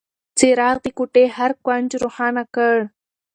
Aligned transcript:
څراغ 0.37 0.75
د 0.85 0.87
کوټې 0.97 1.25
هر 1.37 1.51
کونج 1.65 1.89
روښانه 2.03 2.43
کړ. 2.55 2.75